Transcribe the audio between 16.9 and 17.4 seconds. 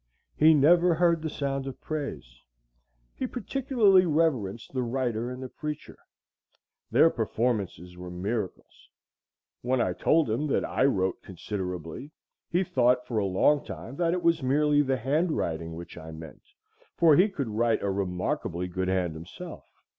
for he